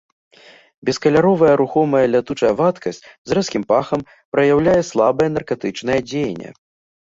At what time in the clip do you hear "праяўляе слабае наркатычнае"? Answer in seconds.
4.37-5.99